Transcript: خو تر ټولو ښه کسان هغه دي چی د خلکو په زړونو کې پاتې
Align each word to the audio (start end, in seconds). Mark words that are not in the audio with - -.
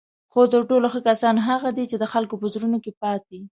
خو 0.31 0.41
تر 0.53 0.61
ټولو 0.69 0.87
ښه 0.93 1.01
کسان 1.09 1.35
هغه 1.47 1.69
دي 1.77 1.85
چی 1.89 1.95
د 1.99 2.05
خلکو 2.13 2.35
په 2.41 2.47
زړونو 2.53 2.77
کې 2.83 2.91
پاتې 3.01 3.39